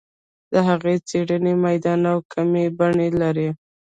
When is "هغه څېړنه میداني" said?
0.67-2.07